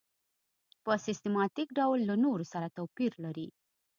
په 0.83 0.91
سیستماتیک 1.05 1.69
ډول 1.79 1.99
له 2.09 2.15
نورو 2.23 2.45
سره 2.53 2.73
توپیر 2.77 3.11
لري. 3.23 3.47